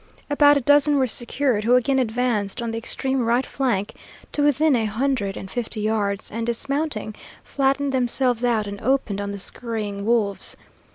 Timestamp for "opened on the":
8.81-9.37